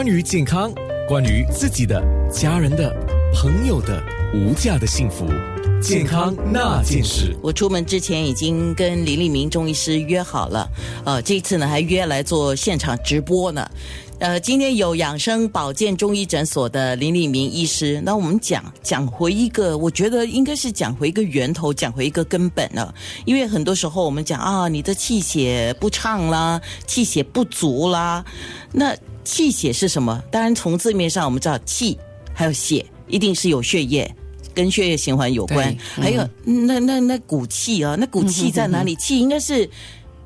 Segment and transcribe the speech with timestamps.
[0.00, 0.72] 关于健康，
[1.06, 2.02] 关于自己的、
[2.32, 2.90] 家人的、
[3.34, 5.26] 朋友的无价的幸福，
[5.78, 7.36] 健康那件事。
[7.42, 10.66] 我出门之前已经跟林立明中医师约好了，
[11.04, 13.70] 呃，这次呢还约来做现场直播呢。
[14.20, 22.94] 呃，今天有养生保健中医诊所的林立明医师，那我们讲讲回一个，我觉得应该是讲回一个源头，讲回一个根本了。
[23.26, 28.24] 因为很多时候我们讲啊，你的气血不畅啦，气血不足啦，
[28.72, 28.94] 那
[29.24, 30.22] 气血是什么？
[30.30, 31.98] 当然从字面上我们知道气
[32.32, 34.14] 还有血，一定是有血液。
[34.52, 38.96] 跟血液循环有关，还有那那那股气啊，那股气在哪里？
[38.96, 39.68] 气应该是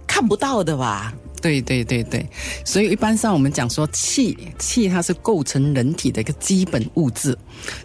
[0.07, 1.13] 看不到的吧？
[1.43, 2.27] 对对对对，
[2.65, 7.37] 所以一般上我们讲说气，气它是构成人体的一个基本物质，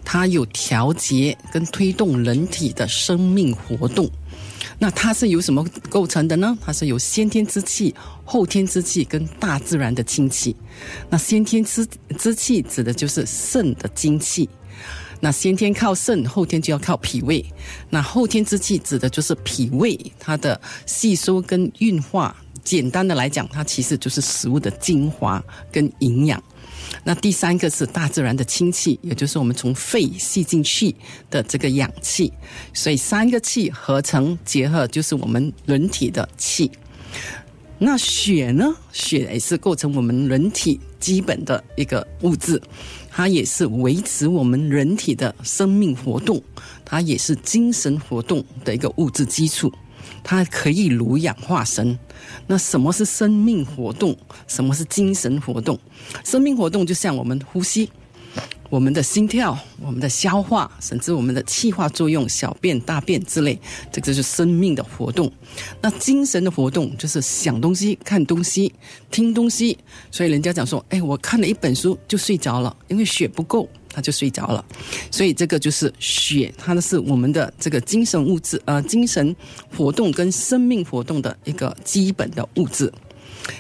[0.06, 4.10] 它有调节跟推动人体的生命活动。
[4.80, 6.58] 那它是由什么构成的呢？
[6.66, 7.94] 它是由先天之气、
[8.24, 10.56] 后天之气跟大自然的清气。
[11.10, 11.86] 那先天之
[12.18, 14.50] 之气指的就是肾的精气，
[15.20, 17.46] 那先天靠肾，后天就要靠脾胃。
[17.90, 22.36] 那后天之气指的就是脾胃它的吸收跟运化。
[22.62, 26.42] 简单的来讲，它其实就是食物的精华跟营养。
[27.04, 30.96] 那第三个是大自然的氢气，也就是我们从肺吸进去
[31.30, 32.32] 的这个氧气。
[32.74, 36.72] 所以三个气合成结合，就是我们人体的气。
[37.78, 38.76] 那血呢？
[38.92, 42.62] 血也是构成我们人体基本的一个物质，
[43.10, 46.44] 它也是维持我们人体的生命活动，
[46.84, 49.72] 它也是精神活动的一个物质基础。
[50.24, 51.98] 它可以濡养化神。
[52.48, 54.16] 那什么是生命活动？
[54.48, 55.80] 什么是精神活动？
[56.24, 57.90] 生命活动就像我们呼吸、
[58.70, 63.60] 我们的心跳、我们的消化，甚至我们的气化作用、小便、大便之类，
[63.92, 65.32] 这个就是生命的活动。
[65.82, 68.74] 那精神的活动就是想东西、看东西、
[69.10, 69.78] 听东西。
[70.12, 74.64] 所以人家讲说：“哎，我看了一本书就睡着了，因为血不够。”他就睡着了，
[75.10, 79.36] 所以这个就是血，它的是我们的这个精神物质，呃，精神
[79.76, 82.94] 活动跟生命活动的一个基本的物质，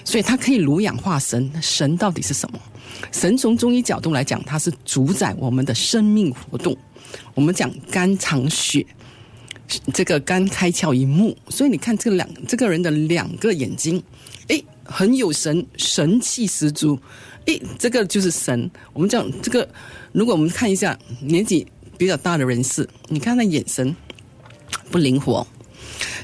[0.06, 1.52] 所以它可以濡养化神。
[1.64, 2.60] 神到底是什么？
[3.12, 6.76] 神从中医角度来讲，它是主宰我们的生命活动。
[7.34, 8.86] 我们讲肝藏血，
[9.94, 14.02] 这个肝开窍于目，所以你看这两这个人的两个眼睛，
[14.48, 17.00] 诶，很有神，神气十足。
[17.46, 18.70] 诶，这个就是神。
[18.94, 19.68] 我们讲这个。
[20.12, 23.96] 如果我们看一下年纪比较大的人士，你看那眼神
[24.90, 25.46] 不灵活，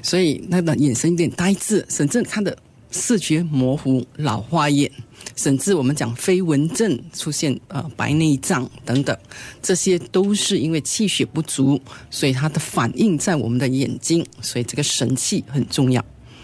[0.01, 2.57] 所以那个眼神有点呆滞，甚至他的
[2.89, 4.91] 视觉模糊、老花眼，
[5.35, 9.17] 甚至我们讲飞蚊症出现呃白内障等等，
[9.61, 11.79] 这些都是因为气血不足，
[12.09, 16.03] 所以它的反应在我们的眼睛，所以这个神气很重要。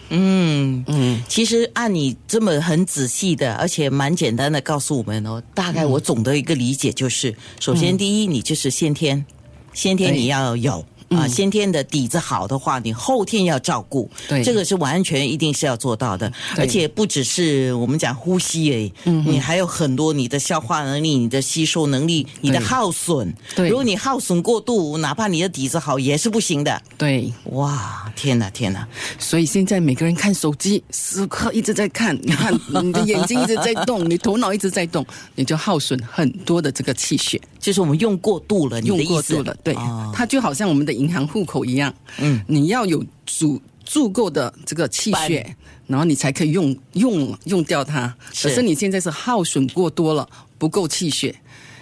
[0.09, 9.25] 嗯嗯，其实按你这么很仔细的，而且蛮简单的告诉我们哦，大概我总的一个理解就是，首先第一，你就是先天，
[9.74, 10.85] 先天你要有。
[11.16, 16.31] 啊，先天的底子好的话，你后天要照顾，对，这个是完全一定是要做到的。
[16.57, 23.33] 而且不只是我们讲呼吸诶，嗯，你还有很多你的消化能力、你的吸收能力、你的耗损。
[23.55, 26.81] 对，如果你耗损过度，哪怕你的底子好也是不行的。
[26.97, 28.88] 对，哇，天哪，天哪！
[29.19, 35.05] 所以现在每个人看手机，时刻一直在看， 你看你的眼睛一直在动，你头脑一直在动，
[35.35, 39.53] 你就耗损很多的这个气血，就是我们用过度了，用过度了。
[39.63, 39.75] 对，
[40.13, 40.91] 它就好像我们的。
[41.01, 45.55] 银行户口一样，嗯，你要有足足够的这个气血，
[45.88, 48.13] 然后你才可以用用用掉它。
[48.44, 50.29] 可是你现在是耗损过多了，
[50.59, 51.35] 不够气血。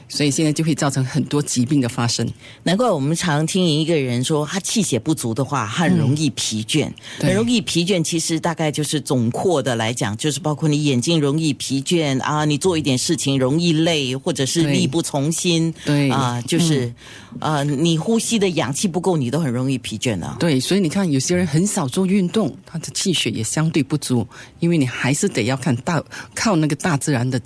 [0.09, 2.27] 所以现在就会造成很多疾病的发生。
[2.63, 8.03] 难怪我们常听一个人说，他气血不足的话，很容易疲倦，很容易疲倦。
[8.03, 15.73] 其实大概就是总括的来讲，就是包括你眼睛容易疲倦啊，你做一点事情容易累，或者是力不从心。
[15.85, 16.91] 对啊，就是
[17.39, 20.35] 呃，你呼吸的氧气不够，你都很容易疲倦的。
[20.39, 24.27] 对，所以你看，有些人很少做运动，他的气血也相对不足，
[24.59, 26.03] 因为你还是得要看大
[26.33, 27.39] 靠那个大自然的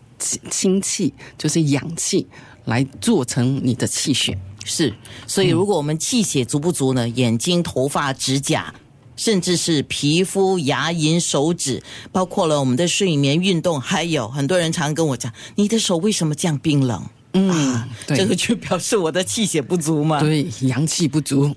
[0.50, 2.26] 氢气，就是氧气。
[2.66, 4.94] 来做成你的气血是，
[5.28, 7.08] 所以如果我们气血足不足呢？
[7.10, 8.74] 眼睛、头发、指甲，
[9.18, 17.04] 甚至是皮肤、牙龈、手指，包括了我们的睡眠、运动，还有很多人常跟我讲：“你的手为什么这样冰冷？”
[17.36, 20.20] 嗯，这个就表示我的气血不足嘛。
[20.20, 21.54] 对，阳气不足，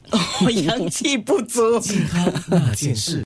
[0.65, 3.25] 阳气不足，健康那件事。